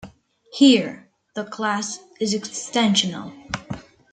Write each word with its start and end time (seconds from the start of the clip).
Here, 0.53 1.07
the 1.35 1.43
class 1.43 1.99
is 2.19 2.33
extensional. 2.33 3.31